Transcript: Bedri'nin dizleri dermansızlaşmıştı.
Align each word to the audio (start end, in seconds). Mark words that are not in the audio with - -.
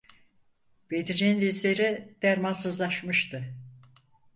Bedri'nin 0.91 1.41
dizleri 1.41 2.15
dermansızlaşmıştı. 2.21 3.55